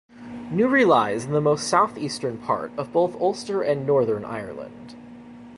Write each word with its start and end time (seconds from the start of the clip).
Newry 0.49 0.83
lies 0.83 1.25
in 1.25 1.31
the 1.31 1.39
most 1.39 1.67
south-eastern 1.67 2.39
part 2.39 2.71
of 2.75 2.91
both 2.91 3.13
Ulster 3.21 3.61
and 3.61 3.85
Northern 3.85 4.25
Ireland. 4.25 4.95